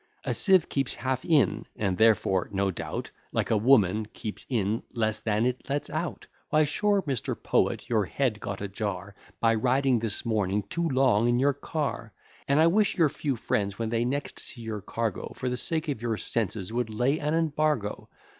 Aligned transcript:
A 0.23 0.33
sieve 0.33 0.67
keeps 0.67 0.95
half 0.95 1.23
in, 1.23 1.67
and 1.75 1.95
therefore, 1.95 2.49
no 2.51 2.71
doubt, 2.71 3.11
Like 3.31 3.51
a 3.51 3.55
woman, 3.57 4.07
keeps 4.13 4.47
in 4.49 4.81
less 4.93 5.21
than 5.21 5.45
it 5.45 5.69
lets 5.69 5.91
out. 5.91 6.25
Why 6.49 6.63
sure, 6.63 7.03
Mr. 7.03 7.35
Poet, 7.39 7.87
your 7.87 8.05
head 8.05 8.39
got 8.39 8.61
a 8.61 8.67
jar, 8.67 9.13
By 9.39 9.53
riding 9.53 9.99
this 9.99 10.25
morning 10.25 10.63
too 10.63 10.89
long 10.89 11.29
in 11.29 11.37
your 11.37 11.53
car: 11.53 12.13
And 12.47 12.59
I 12.59 12.65
wish 12.65 12.97
your 12.97 13.09
few 13.09 13.35
friends, 13.35 13.77
when 13.77 13.89
they 13.89 14.03
next 14.03 14.39
see 14.39 14.61
your 14.63 14.81
cargo, 14.81 15.33
For 15.35 15.49
the 15.49 15.55
sake 15.57 15.87
of 15.87 16.01
your 16.01 16.17
senses 16.17 16.73
would 16.73 16.89
lay 16.89 17.19
an 17.19 17.35
embargo. 17.35 18.09